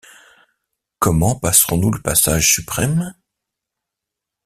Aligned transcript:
Comment 0.97 1.35
passerons-nous 1.35 1.91
le 1.91 2.01
passage 2.01 2.51
suprême? 2.51 3.13